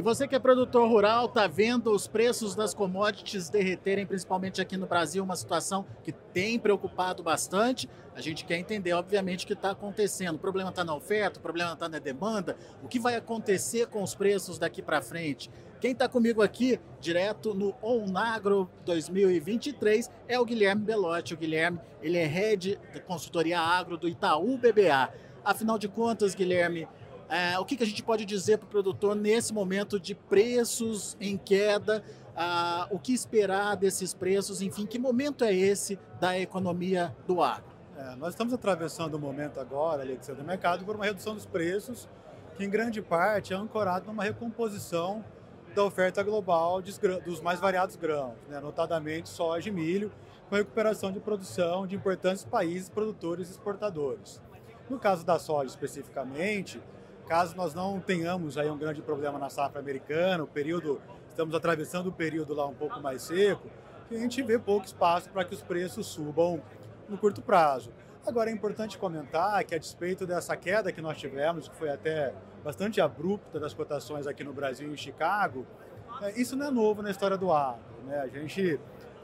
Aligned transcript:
E 0.00 0.02
você 0.02 0.26
que 0.26 0.34
é 0.34 0.38
produtor 0.38 0.88
rural, 0.88 1.26
está 1.26 1.46
vendo 1.46 1.92
os 1.92 2.08
preços 2.08 2.54
das 2.54 2.72
commodities 2.72 3.50
derreterem, 3.50 4.06
principalmente 4.06 4.58
aqui 4.58 4.74
no 4.74 4.86
Brasil, 4.86 5.22
uma 5.22 5.36
situação 5.36 5.84
que 6.02 6.10
tem 6.10 6.58
preocupado 6.58 7.22
bastante. 7.22 7.86
A 8.14 8.20
gente 8.22 8.46
quer 8.46 8.56
entender, 8.56 8.94
obviamente, 8.94 9.44
o 9.44 9.46
que 9.46 9.52
está 9.52 9.72
acontecendo. 9.72 10.36
O 10.36 10.38
problema 10.38 10.70
está 10.70 10.82
na 10.82 10.94
oferta, 10.94 11.38
o 11.38 11.42
problema 11.42 11.74
está 11.74 11.86
na 11.86 11.98
demanda. 11.98 12.56
O 12.82 12.88
que 12.88 12.98
vai 12.98 13.14
acontecer 13.14 13.88
com 13.88 14.02
os 14.02 14.14
preços 14.14 14.58
daqui 14.58 14.80
para 14.80 15.02
frente? 15.02 15.50
Quem 15.82 15.92
está 15.92 16.08
comigo 16.08 16.40
aqui, 16.40 16.80
direto 16.98 17.52
no 17.52 17.74
Onagro 17.82 18.70
2023, 18.86 20.10
é 20.26 20.40
o 20.40 20.46
Guilherme 20.46 20.82
Belotti. 20.82 21.34
O 21.34 21.36
Guilherme, 21.36 21.78
ele 22.00 22.16
é 22.16 22.24
head 22.24 22.80
da 22.94 23.00
consultoria 23.00 23.60
agro 23.60 23.98
do 23.98 24.08
Itaú 24.08 24.56
BBA. 24.56 25.12
Afinal 25.44 25.78
de 25.78 25.88
contas, 25.88 26.34
Guilherme, 26.34 26.88
o 27.60 27.64
que, 27.64 27.76
que, 27.76 27.84
a 27.84 27.86
gente 27.86 28.02
pode 28.02 28.24
dizer 28.24 28.58
para 28.58 28.66
o 28.66 28.68
produtor 28.68 29.14
nesse 29.14 29.54
momento 29.54 30.00
de 30.00 30.14
preços 30.14 31.16
em 31.20 31.36
queda? 31.36 32.02
Ah, 32.34 32.88
o 32.90 32.98
que 32.98 33.12
esperar 33.12 33.76
desses 33.76 34.12
preços? 34.12 34.60
Enfim, 34.60 34.84
que 34.84 34.98
momento 34.98 35.44
é 35.44 35.54
esse 35.54 35.98
da 36.18 36.38
economia 36.38 37.14
do 37.26 37.42
agro? 37.42 37.70
É, 37.96 38.16
nós 38.16 38.30
estamos 38.30 38.52
atravessando 38.52 39.16
um 39.16 39.20
momento 39.20 39.60
agora, 39.60 40.02
Alexandre, 40.02 40.42
do 40.42 40.46
mercado 40.46 40.84
por 40.84 40.96
uma 40.96 41.04
redução 41.04 41.34
dos 41.34 41.46
preços, 41.46 42.08
que 42.56 42.64
em 42.64 42.70
grande 42.70 43.02
parte 43.02 43.52
é 43.52 43.56
ancorado 43.56 44.06
numa 44.06 44.24
recomposição 44.24 45.24
da 45.74 45.84
oferta 45.84 46.22
global 46.22 46.82
dos 47.24 47.40
mais 47.40 47.60
variados 47.60 47.96
grãos, 47.96 48.34
né? 48.48 48.58
notadamente 48.58 49.28
soja 49.28 49.68
e 49.68 49.72
milho, 49.72 50.10
com 50.48 50.56
recuperação 50.56 51.12
de 51.12 51.20
produção 51.20 51.86
de 51.86 51.94
importantes 51.94 52.44
países 52.44 52.88
produtores 52.88 53.48
e 53.48 53.52
exportadores. 53.52 54.42
No 54.88 54.98
caso 54.98 55.24
da 55.24 55.38
soja 55.38 55.68
especificamente, 55.68 56.82
caso 57.30 57.56
nós 57.56 57.74
não 57.74 58.00
tenhamos 58.00 58.58
aí 58.58 58.68
um 58.68 58.76
grande 58.76 59.00
problema 59.00 59.38
na 59.38 59.48
safra 59.48 59.78
americana, 59.78 60.42
o 60.42 60.48
período, 60.48 61.00
estamos 61.28 61.54
atravessando 61.54 62.08
o 62.08 62.12
período 62.12 62.52
lá 62.54 62.66
um 62.66 62.74
pouco 62.74 62.98
mais 62.98 63.22
seco, 63.22 63.70
a 64.10 64.14
gente 64.14 64.42
vê 64.42 64.58
pouco 64.58 64.84
espaço 64.84 65.30
para 65.30 65.44
que 65.44 65.54
os 65.54 65.62
preços 65.62 66.08
subam 66.08 66.60
no 67.08 67.16
curto 67.16 67.40
prazo. 67.40 67.92
Agora 68.26 68.50
é 68.50 68.52
importante 68.52 68.98
comentar 68.98 69.62
que 69.62 69.76
a 69.76 69.78
despeito 69.78 70.26
dessa 70.26 70.56
queda 70.56 70.90
que 70.90 71.00
nós 71.00 71.18
tivemos, 71.18 71.68
que 71.68 71.76
foi 71.76 71.90
até 71.90 72.34
bastante 72.64 73.00
abrupta 73.00 73.60
das 73.60 73.72
cotações 73.72 74.26
aqui 74.26 74.42
no 74.42 74.52
Brasil 74.52 74.88
e 74.88 74.94
em 74.94 74.96
Chicago, 74.96 75.64
é, 76.20 76.32
isso 76.32 76.56
não 76.56 76.66
é 76.66 76.70
novo 76.72 77.00
na 77.00 77.12
história 77.12 77.38
do 77.38 77.52
agro. 77.52 78.02
Né? 78.06 78.18
A 78.18 78.26
gente 78.26 78.80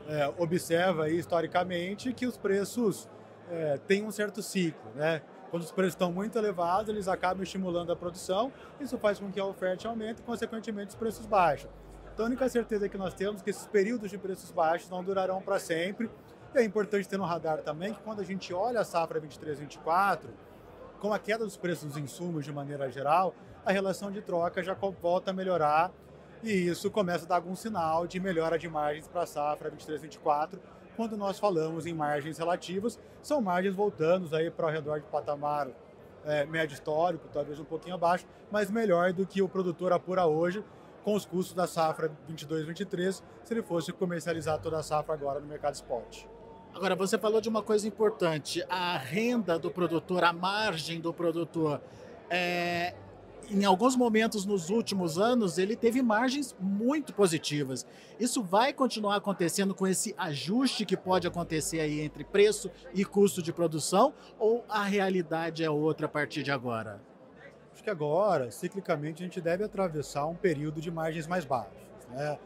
é, 0.06 0.33
observa 0.38 1.06
aí, 1.06 1.19
historicamente 1.19 2.12
que 2.12 2.25
os 2.25 2.36
preços 2.36 3.09
é, 3.50 3.81
têm 3.84 4.05
um 4.05 4.12
certo 4.12 4.41
ciclo. 4.44 4.92
Né? 4.94 5.22
Quando 5.50 5.62
os 5.62 5.72
preços 5.72 5.94
estão 5.94 6.12
muito 6.12 6.36
elevados, 6.36 6.89
eles 6.89 7.08
acabam 7.08 7.42
estimulando 7.42 7.92
a 7.92 7.97
produção, 7.97 8.52
isso 8.80 8.98
faz 8.98 9.19
com 9.19 9.30
que 9.30 9.39
a 9.39 9.44
oferta 9.44 9.88
aumente 9.88 10.20
e, 10.20 10.22
consequentemente, 10.22 10.91
os 10.91 10.94
preços 10.94 11.27
baixem. 11.27 11.70
Então, 12.12 12.25
a 12.25 12.28
única 12.28 12.48
certeza 12.48 12.88
que 12.88 12.97
nós 12.97 13.14
temos 13.14 13.41
é 13.41 13.44
que 13.44 13.50
esses 13.50 13.66
períodos 13.66 14.11
de 14.11 14.19
preços 14.19 14.50
baixos 14.50 14.88
não 14.88 15.05
durarão 15.05 15.41
para 15.41 15.58
sempre 15.58 16.11
é 16.58 16.64
importante 16.64 17.08
ter 17.08 17.19
no 17.19 17.25
radar 17.25 17.58
também 17.58 17.92
que 17.92 18.00
quando 18.00 18.20
a 18.20 18.25
gente 18.25 18.53
olha 18.53 18.80
a 18.80 18.84
safra 18.84 19.20
23-24, 19.20 20.20
com 21.00 21.12
a 21.12 21.19
queda 21.19 21.44
dos 21.44 21.56
preços 21.56 21.88
dos 21.88 21.97
insumos 21.98 22.44
de 22.44 22.53
maneira 22.53 22.91
geral, 22.91 23.34
a 23.64 23.72
relação 23.72 24.10
de 24.10 24.22
troca 24.22 24.62
já 24.62 24.75
volta 24.75 25.31
a 25.31 25.34
melhorar 25.34 25.92
e 26.42 26.50
isso 26.50 26.91
começa 26.91 27.25
a 27.25 27.28
dar 27.28 27.34
algum 27.36 27.55
sinal 27.55 28.06
de 28.06 28.19
melhora 28.19 28.58
de 28.58 28.69
margens 28.69 29.06
para 29.08 29.22
a 29.22 29.27
safra 29.27 29.70
23-24. 29.70 30.58
Quando 30.97 31.16
nós 31.16 31.39
falamos 31.39 31.86
em 31.86 31.92
margens 31.92 32.39
relativas, 32.39 32.98
são 33.22 33.41
margens 33.41 33.75
voltando 33.75 34.34
aí 34.34 34.50
para 34.50 34.66
o 34.66 34.70
redor 34.70 35.00
de 35.00 35.06
patamar 35.06 35.69
é, 36.25 36.47
médio 36.47 36.75
histórico, 36.75 37.28
talvez 37.33 37.61
um 37.61 37.64
pouquinho 37.64 37.94
abaixo, 37.94 38.27
mas 38.50 38.70
melhor 38.70 39.12
do 39.12 39.27
que 39.27 39.42
o 39.42 39.48
produtor 39.48 39.92
apura 39.92 40.27
hoje 40.27 40.64
com 41.05 41.14
os 41.14 41.25
custos 41.25 41.55
da 41.55 41.66
safra 41.66 42.11
22-23, 42.28 43.22
se 43.44 43.54
ele 43.54 43.62
fosse 43.62 43.93
comercializar 43.93 44.59
toda 44.59 44.78
a 44.78 44.82
safra 44.82 45.15
agora 45.15 45.38
no 45.38 45.47
mercado 45.47 45.75
spot. 45.75 46.25
Agora, 46.75 46.97
você 46.97 47.16
falou 47.16 47.41
de 47.41 47.48
uma 47.48 47.62
coisa 47.62 47.87
importante: 47.87 48.65
a 48.69 48.98
renda 48.98 49.59
do 49.59 49.71
produtor, 49.71 50.25
a 50.25 50.32
margem 50.32 51.00
do 51.00 51.12
produtor. 51.12 51.81
É, 52.28 52.92
em 53.51 53.65
alguns 53.65 53.97
momentos 53.97 54.45
nos 54.45 54.71
últimos 54.71 55.19
anos, 55.19 55.59
ele 55.59 55.77
teve 55.77 56.03
margens 56.03 56.57
muito 56.61 57.15
positivas. 57.15 57.87
Isso 58.19 58.43
vai 58.43 58.73
continuar 58.73 59.17
acontecendo 59.17 59.75
com 59.75 59.87
esse 59.87 60.15
ajuste 60.19 60.84
que 60.84 60.97
pode 60.97 61.27
acontecer 61.27 61.81
aí 61.81 62.01
entre 62.01 62.25
preço 62.25 62.71
e 62.93 63.05
custo 63.05 63.43
de 63.43 63.53
produção? 63.53 64.12
Ou 64.39 64.65
a 64.69 64.83
realidade 64.84 65.62
é 65.62 65.71
outra 65.71 66.07
a 66.07 66.09
partir 66.09 66.43
de 66.43 66.51
agora? 66.51 67.01
Acho 67.73 67.83
que 67.83 67.91
agora, 67.91 68.51
ciclicamente, 68.51 69.23
a 69.23 69.27
gente 69.27 69.41
deve 69.41 69.63
atravessar 69.63 70.27
um 70.27 70.34
período 70.34 70.81
de 70.81 70.91
margens 70.91 71.27
mais 71.27 71.45
baixas. 71.45 71.73
Né? 72.11 72.39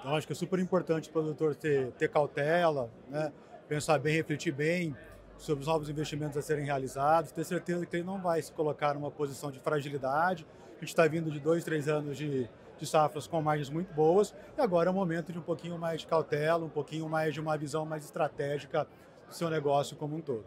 Então, 0.00 0.16
acho 0.16 0.26
que 0.26 0.32
é 0.32 0.36
super 0.36 0.58
importante 0.58 1.08
o 1.08 1.12
produtor 1.12 1.54
ter, 1.54 1.92
ter 1.92 2.08
cautela, 2.08 2.90
né? 3.08 3.32
pensar 3.68 3.98
bem, 3.98 4.14
refletir 4.14 4.52
bem 4.52 4.96
sobre 5.38 5.62
os 5.62 5.68
novos 5.68 5.88
investimentos 5.88 6.36
a 6.36 6.42
serem 6.42 6.64
realizados, 6.64 7.32
ter 7.32 7.44
certeza 7.44 7.86
que 7.86 7.96
ele 7.96 8.04
não 8.04 8.20
vai 8.20 8.42
se 8.42 8.52
colocar 8.52 8.94
numa 8.94 9.10
posição 9.10 9.50
de 9.50 9.58
fragilidade. 9.60 10.46
A 10.76 10.80
gente 10.80 10.88
está 10.88 11.06
vindo 11.06 11.30
de 11.30 11.40
dois, 11.40 11.64
três 11.64 11.88
anos 11.88 12.16
de, 12.16 12.48
de 12.78 12.86
safras 12.86 13.26
com 13.26 13.40
margens 13.40 13.70
muito 13.70 13.94
boas 13.94 14.34
e 14.56 14.60
agora 14.60 14.90
é 14.90 14.92
o 14.92 14.94
momento 14.94 15.32
de 15.32 15.38
um 15.38 15.42
pouquinho 15.42 15.78
mais 15.78 16.00
de 16.00 16.06
cautela, 16.06 16.64
um 16.64 16.68
pouquinho 16.68 17.08
mais 17.08 17.32
de 17.32 17.40
uma 17.40 17.56
visão 17.56 17.86
mais 17.86 18.04
estratégica 18.04 18.86
do 19.28 19.34
seu 19.34 19.48
negócio 19.48 19.96
como 19.96 20.16
um 20.16 20.20
todo. 20.20 20.44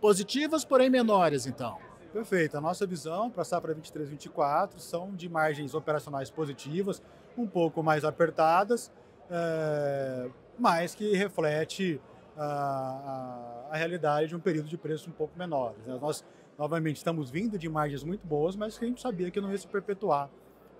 Positivas, 0.00 0.64
porém 0.64 0.90
menores, 0.90 1.46
então. 1.46 1.78
Perfeito. 2.12 2.56
A 2.56 2.60
nossa 2.60 2.86
visão 2.86 3.30
para 3.30 3.42
a 3.42 3.44
safra 3.44 3.74
23-24 3.74 4.78
são 4.78 5.14
de 5.14 5.28
margens 5.28 5.74
operacionais 5.74 6.30
positivas, 6.30 7.02
um 7.36 7.46
pouco 7.46 7.82
mais 7.82 8.04
apertadas, 8.04 8.90
é, 9.30 10.30
mas 10.58 10.94
que 10.94 11.14
reflete 11.14 12.00
a, 12.36 13.68
a, 13.70 13.76
realidade 13.76 14.28
de 14.28 14.36
um 14.36 14.40
período 14.40 14.68
de 14.68 14.76
preços 14.76 15.08
um 15.08 15.12
pouco 15.12 15.36
menores. 15.38 15.84
Né? 15.86 15.98
Nós, 16.00 16.24
novamente, 16.58 16.96
estamos 16.96 17.30
vindo 17.30 17.58
de 17.58 17.68
margens 17.68 18.04
muito 18.04 18.26
boas, 18.26 18.56
mas 18.56 18.78
que 18.78 18.84
a 18.84 18.88
gente 18.88 19.00
sabia 19.00 19.30
que 19.30 19.40
não 19.40 19.50
ia 19.50 19.58
se 19.58 19.66
perpetuar 19.66 20.30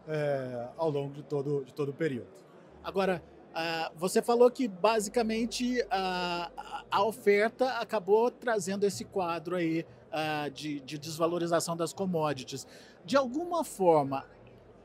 é, 0.06 0.68
ao 0.76 0.90
longo 0.90 1.14
de 1.14 1.22
todo, 1.22 1.64
de 1.64 1.72
todo 1.72 1.90
o 1.90 1.94
período. 1.94 2.28
Agora, 2.84 3.22
uh, 3.50 3.98
você 3.98 4.22
falou 4.22 4.50
que 4.50 4.68
basicamente 4.68 5.84
a 5.90 7.02
oferta 7.02 7.78
acabou 7.78 8.30
trazendo 8.30 8.84
esse 8.84 9.04
quadro 9.04 9.56
aí 9.56 9.84
uh, 10.12 10.50
de, 10.50 10.80
de 10.80 10.98
desvalorização 10.98 11.76
das 11.76 11.92
commodities. 11.92 12.66
De 13.04 13.16
alguma 13.16 13.64
forma, 13.64 14.24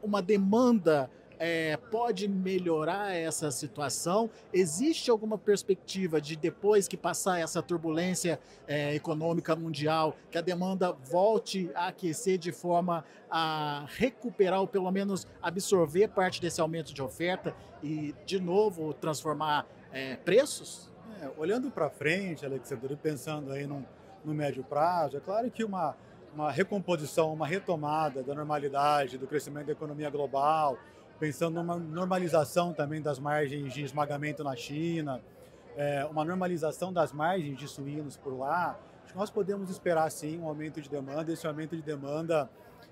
uma 0.02 0.22
demanda 0.22 1.12
é, 1.44 1.76
pode 1.76 2.28
melhorar 2.28 3.16
essa 3.16 3.50
situação? 3.50 4.30
Existe 4.54 5.10
alguma 5.10 5.40
perspectiva 5.40 6.22
de 6.22 6.36
depois 6.36 6.88
que 6.88 6.96
passar 6.96 7.40
essa 7.40 7.64
turbulência 7.64 8.40
é, 8.68 8.94
econômica 8.94 9.56
mundial, 9.56 10.16
que 10.30 10.38
a 10.38 10.42
demanda 10.42 10.92
volte 10.92 11.72
a 11.74 11.88
aquecer 11.88 12.38
de 12.38 12.52
forma 12.52 13.04
a 13.28 13.86
recuperar 13.88 14.62
ou 14.62 14.68
pelo 14.68 14.92
menos 14.92 15.26
absorver 15.42 16.10
parte 16.10 16.40
desse 16.40 16.62
aumento 16.62 16.94
de 16.94 17.02
oferta 17.02 17.56
e 17.82 18.14
de 18.24 18.40
novo 18.40 18.94
transformar 18.94 19.66
é, 19.92 20.18
preços? 20.18 20.92
É, 21.20 21.32
olhando 21.38 21.72
para 21.72 21.90
frente, 21.90 22.46
Alexandre, 22.46 22.96
pensando 22.96 23.52
aí 23.52 23.66
no, 23.66 23.84
médio 24.24 24.64
prazo, 24.64 25.18
é 25.18 25.20
claro 25.20 25.50
que 25.50 25.64
uma 25.64 25.98
uma 26.34 26.50
recomposição, 26.50 27.34
uma 27.34 27.46
retomada 27.46 28.24
da 28.24 28.34
normalidade, 28.34 29.18
do 29.18 29.28
crescimento 29.28 29.66
da 29.66 29.74
economia 29.74 30.10
global, 30.10 30.78
pensando 31.22 31.54
numa 31.54 31.78
normalização 31.78 32.74
também 32.74 33.00
das 33.00 33.20
margens 33.20 33.72
de 33.72 33.84
esmagamento 33.84 34.44
na 34.44 34.56
China, 34.56 35.22
é, 35.78 36.04
uma 36.06 36.26
normalização 36.26 36.92
das 36.92 37.14
margens 37.14 37.60
de 37.60 37.68
suínos 37.68 38.18
por 38.18 38.36
lá, 38.36 38.76
acho 39.04 39.14
que 39.14 39.20
nós 39.20 39.30
podemos 39.30 39.70
esperar 39.70 40.10
sim 40.10 40.40
um 40.40 40.48
aumento 40.48 40.82
de 40.82 40.90
demanda. 40.90 41.32
Esse 41.32 41.46
aumento 41.46 41.76
de 41.76 41.84
demanda, 41.84 42.50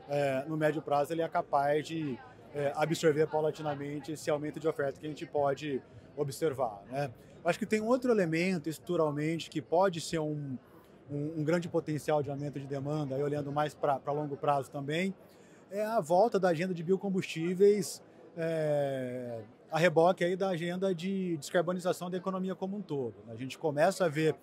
é, 0.07 0.45
no 0.47 0.55
médio 0.55 0.79
prazo, 0.79 1.11
ele 1.11 1.23
é 1.23 1.27
capaz 1.27 1.87
de 1.87 2.19
é, 2.53 2.71
absorver 2.75 3.25
paulatinamente 3.25 4.11
esse 4.11 4.29
aumento 4.29 4.59
de 4.59 4.67
oferta 4.67 4.99
que 4.99 5.07
a 5.07 5.09
gente 5.09 5.25
pode 5.25 5.81
observar. 6.15 6.83
Né? 6.91 7.09
Acho 7.43 7.57
que 7.57 7.65
tem 7.65 7.81
outro 7.81 8.11
elemento 8.11 8.69
estruturalmente 8.69 9.49
que 9.49 9.59
pode 9.59 10.01
ser 10.01 10.19
um, 10.19 10.55
um, 11.09 11.39
um 11.39 11.43
grande 11.43 11.67
potencial 11.67 12.21
de 12.21 12.29
aumento 12.29 12.59
de 12.59 12.67
demanda, 12.67 13.15
aí 13.15 13.23
olhando 13.23 13.51
mais 13.51 13.73
para 13.73 13.99
longo 14.11 14.37
prazo 14.37 14.69
também, 14.69 15.15
é 15.71 15.83
a 15.83 15.99
volta 15.99 16.39
da 16.39 16.49
agenda 16.49 16.75
de 16.75 16.83
biocombustíveis 16.83 18.03
é, 18.41 19.41
a 19.69 19.77
reboque 19.77 20.23
aí 20.23 20.35
da 20.35 20.49
agenda 20.49 20.95
de 20.95 21.35
descarbonização 21.37 22.09
da 22.09 22.15
economia 22.15 22.55
como 22.55 22.77
um 22.77 22.81
todo. 22.81 23.15
Né? 23.27 23.33
A 23.33 23.35
gente 23.35 23.57
começa 23.57 24.05
a 24.05 24.07
ver 24.07 24.33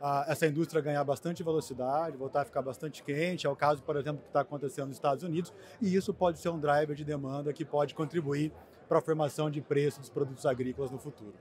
a, 0.00 0.24
essa 0.26 0.46
indústria 0.46 0.80
ganhar 0.80 1.04
bastante 1.04 1.42
velocidade, 1.42 2.16
voltar 2.16 2.42
a 2.42 2.44
ficar 2.46 2.62
bastante 2.62 3.02
quente, 3.02 3.46
é 3.46 3.50
o 3.50 3.54
caso, 3.54 3.82
por 3.82 3.96
exemplo, 3.96 4.22
que 4.22 4.28
está 4.28 4.40
acontecendo 4.40 4.86
nos 4.88 4.96
Estados 4.96 5.22
Unidos, 5.22 5.52
e 5.82 5.94
isso 5.94 6.14
pode 6.14 6.38
ser 6.38 6.48
um 6.48 6.58
driver 6.58 6.96
de 6.96 7.04
demanda 7.04 7.52
que 7.52 7.64
pode 7.64 7.94
contribuir 7.94 8.50
para 8.88 8.98
a 8.98 9.02
formação 9.02 9.50
de 9.50 9.60
preços 9.60 10.00
dos 10.00 10.10
produtos 10.10 10.46
agrícolas 10.46 10.90
no 10.90 10.98
futuro. 10.98 11.34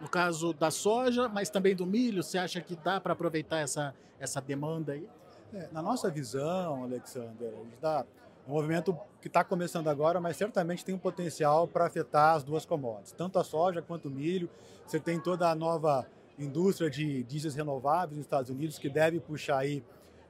No 0.00 0.08
caso 0.08 0.54
da 0.54 0.70
soja, 0.70 1.28
mas 1.28 1.50
também 1.50 1.76
do 1.76 1.84
milho, 1.84 2.22
você 2.22 2.38
acha 2.38 2.62
que 2.62 2.76
dá 2.76 2.98
para 2.98 3.12
aproveitar 3.12 3.58
essa, 3.58 3.94
essa 4.18 4.40
demanda 4.40 4.92
aí? 4.92 5.06
É, 5.52 5.68
na 5.72 5.82
nossa 5.82 6.10
visão, 6.10 6.84
Alexander, 6.84 7.52
a 7.52 7.64
gente 7.64 7.76
dá 7.80 8.06
um 8.48 8.52
movimento 8.52 8.98
que 9.20 9.28
está 9.28 9.44
começando 9.44 9.88
agora, 9.88 10.20
mas 10.20 10.38
certamente 10.38 10.82
tem 10.82 10.94
um 10.94 10.98
potencial 10.98 11.68
para 11.68 11.86
afetar 11.86 12.34
as 12.34 12.42
duas 12.42 12.64
commodities, 12.64 13.12
tanto 13.12 13.38
a 13.38 13.44
soja 13.44 13.82
quanto 13.82 14.08
o 14.08 14.10
milho. 14.10 14.48
Você 14.86 14.98
tem 14.98 15.20
toda 15.20 15.50
a 15.50 15.54
nova 15.54 16.06
indústria 16.38 16.88
de 16.88 17.22
diesels 17.24 17.54
renováveis 17.54 18.16
nos 18.16 18.24
Estados 18.24 18.48
Unidos 18.48 18.78
que 18.78 18.88
deve 18.88 19.20
puxar 19.20 19.58
aí 19.58 19.84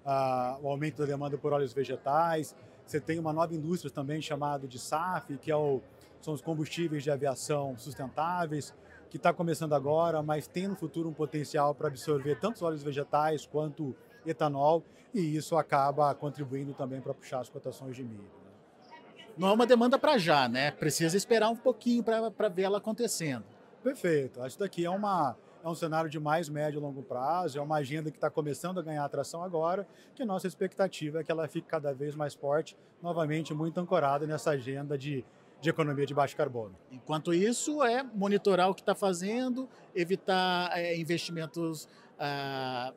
uh, 0.04 0.58
o 0.60 0.68
aumento 0.68 0.96
da 0.96 1.06
demanda 1.06 1.38
por 1.38 1.52
óleos 1.52 1.72
vegetais. 1.72 2.56
Você 2.84 3.00
tem 3.00 3.20
uma 3.20 3.32
nova 3.32 3.54
indústria 3.54 3.92
também 3.92 4.20
chamada 4.20 4.66
de 4.66 4.80
SAF, 4.80 5.36
que 5.38 5.52
é 5.52 5.56
o, 5.56 5.80
são 6.20 6.34
os 6.34 6.40
combustíveis 6.40 7.04
de 7.04 7.12
aviação 7.12 7.78
sustentáveis, 7.78 8.74
que 9.10 9.16
está 9.16 9.32
começando 9.32 9.74
agora, 9.74 10.22
mas 10.24 10.48
tem 10.48 10.66
no 10.66 10.74
futuro 10.74 11.08
um 11.08 11.14
potencial 11.14 11.72
para 11.72 11.86
absorver 11.86 12.34
tanto 12.40 12.56
os 12.56 12.62
óleos 12.62 12.82
vegetais 12.82 13.46
quanto 13.46 13.94
etanol, 14.30 14.84
e 15.12 15.36
isso 15.36 15.56
acaba 15.56 16.14
contribuindo 16.14 16.74
também 16.74 17.00
para 17.00 17.14
puxar 17.14 17.40
as 17.40 17.48
cotações 17.48 17.96
de 17.96 18.02
milho. 18.02 18.22
Né? 18.22 18.92
Não 19.36 19.48
é 19.48 19.52
uma 19.52 19.66
demanda 19.66 19.98
para 19.98 20.18
já, 20.18 20.48
né? 20.48 20.70
Precisa 20.70 21.16
esperar 21.16 21.48
um 21.48 21.56
pouquinho 21.56 22.02
para 22.02 22.48
ver 22.48 22.62
ela 22.62 22.78
acontecendo. 22.78 23.44
Perfeito. 23.82 24.44
Isso 24.46 24.58
daqui 24.58 24.84
é, 24.84 24.90
uma, 24.90 25.36
é 25.64 25.68
um 25.68 25.74
cenário 25.74 26.10
de 26.10 26.18
mais 26.18 26.48
médio 26.48 26.78
e 26.78 26.82
longo 26.82 27.02
prazo, 27.02 27.58
é 27.58 27.62
uma 27.62 27.76
agenda 27.76 28.10
que 28.10 28.16
está 28.16 28.28
começando 28.28 28.78
a 28.78 28.82
ganhar 28.82 29.04
atração 29.04 29.42
agora, 29.42 29.86
que 30.14 30.24
nossa 30.24 30.46
expectativa 30.46 31.20
é 31.20 31.24
que 31.24 31.30
ela 31.30 31.46
fique 31.48 31.68
cada 31.68 31.94
vez 31.94 32.14
mais 32.14 32.34
forte, 32.34 32.76
novamente 33.02 33.54
muito 33.54 33.78
ancorada 33.78 34.26
nessa 34.26 34.50
agenda 34.50 34.98
de 34.98 35.24
de 35.60 35.70
economia 35.70 36.06
de 36.06 36.14
baixo 36.14 36.36
carbono. 36.36 36.74
Enquanto 36.90 37.34
isso, 37.34 37.82
é 37.82 38.02
monitorar 38.02 38.70
o 38.70 38.74
que 38.74 38.80
está 38.80 38.94
fazendo, 38.94 39.68
evitar 39.94 40.70
é, 40.78 40.96
investimentos 40.96 41.88
ah, 42.18 42.92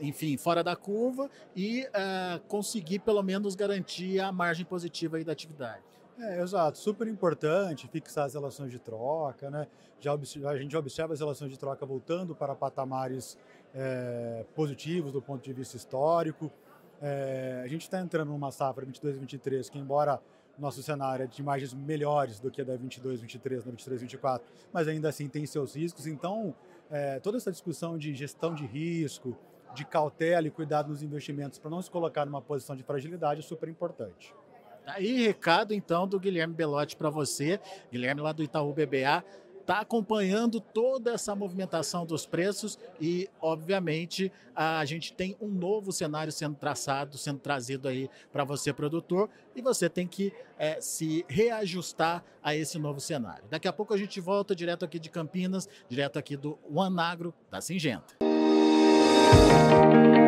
enfim, 0.00 0.36
fora 0.36 0.62
da 0.62 0.76
curva 0.76 1.30
e 1.54 1.84
uh, 1.84 2.40
conseguir 2.48 3.00
pelo 3.00 3.22
menos 3.22 3.54
garantir 3.54 4.20
a 4.20 4.30
margem 4.32 4.64
positiva 4.64 5.16
aí 5.16 5.24
da 5.24 5.32
atividade. 5.32 5.82
É, 6.20 6.42
exato, 6.42 6.76
super 6.78 7.06
importante 7.06 7.86
fixar 7.86 8.26
as 8.26 8.34
relações 8.34 8.72
de 8.72 8.78
troca, 8.78 9.50
né? 9.50 9.68
Já 10.00 10.12
a 10.12 10.56
gente 10.56 10.72
já 10.72 10.78
observa 10.78 11.12
as 11.12 11.20
relações 11.20 11.50
de 11.50 11.58
troca 11.58 11.86
voltando 11.86 12.34
para 12.34 12.56
patamares 12.56 13.38
é, 13.72 14.44
positivos 14.54 15.12
do 15.12 15.22
ponto 15.22 15.44
de 15.44 15.52
vista 15.52 15.76
histórico. 15.76 16.50
É, 17.00 17.62
a 17.64 17.68
gente 17.68 17.82
está 17.82 18.00
entrando 18.00 18.30
numa 18.30 18.50
safra 18.50 18.84
22-23 18.84 19.70
que, 19.70 19.78
embora 19.78 20.20
nosso 20.58 20.82
cenário 20.82 21.22
é 21.22 21.26
de 21.26 21.42
margens 21.42 21.72
melhores 21.72 22.40
do 22.40 22.50
que 22.50 22.60
a 22.60 22.64
da 22.64 22.76
22-23 22.76 23.64
na 23.64 23.72
23-24, 23.72 24.40
mas 24.72 24.88
ainda 24.88 25.08
assim 25.08 25.28
tem 25.28 25.46
seus 25.46 25.76
riscos. 25.76 26.06
Então, 26.06 26.54
é, 26.90 27.20
toda 27.20 27.36
essa 27.36 27.52
discussão 27.52 27.96
de 27.96 28.12
gestão 28.12 28.54
de 28.54 28.66
risco, 28.66 29.36
de 29.74 29.84
cautela 29.84 30.46
e 30.46 30.50
cuidado 30.50 30.88
nos 30.88 31.02
investimentos 31.02 31.58
para 31.58 31.70
não 31.70 31.82
se 31.82 31.90
colocar 31.90 32.24
numa 32.24 32.42
posição 32.42 32.76
de 32.76 32.82
fragilidade 32.82 33.40
é 33.40 33.42
super 33.42 33.68
importante. 33.68 34.34
Tá 34.84 34.94
aí 34.94 35.26
recado 35.26 35.74
então 35.74 36.06
do 36.06 36.18
Guilherme 36.18 36.54
Belotti 36.54 36.96
para 36.96 37.10
você, 37.10 37.60
Guilherme 37.92 38.20
lá 38.20 38.32
do 38.32 38.42
Itaú 38.42 38.72
BBA, 38.72 39.22
está 39.68 39.80
acompanhando 39.80 40.60
toda 40.60 41.12
essa 41.12 41.34
movimentação 41.34 42.06
dos 42.06 42.24
preços 42.24 42.78
e, 42.98 43.28
obviamente, 43.38 44.32
a 44.56 44.82
gente 44.86 45.12
tem 45.12 45.36
um 45.38 45.48
novo 45.48 45.92
cenário 45.92 46.32
sendo 46.32 46.56
traçado, 46.56 47.18
sendo 47.18 47.38
trazido 47.38 47.86
aí 47.86 48.08
para 48.32 48.44
você, 48.44 48.72
produtor, 48.72 49.28
e 49.54 49.60
você 49.60 49.90
tem 49.90 50.06
que 50.06 50.32
é, 50.58 50.80
se 50.80 51.22
reajustar 51.28 52.24
a 52.42 52.56
esse 52.56 52.78
novo 52.78 52.98
cenário. 52.98 53.44
Daqui 53.50 53.68
a 53.68 53.72
pouco 53.72 53.92
a 53.92 53.98
gente 53.98 54.18
volta 54.22 54.56
direto 54.56 54.86
aqui 54.86 54.98
de 54.98 55.10
Campinas, 55.10 55.68
direto 55.86 56.18
aqui 56.18 56.34
do 56.34 56.58
One 56.74 56.98
Agro 56.98 57.34
da 57.50 57.60
Singenta. 57.60 58.27
Música 59.08 60.27